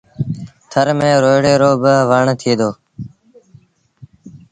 ٿر 0.71 0.87
ميݩ 0.99 1.21
روئيڙي 1.23 1.53
رو 1.61 1.71
با 1.81 1.93
وڻ 2.09 2.25
ٿئي 2.39 2.53
دو۔ 2.59 2.69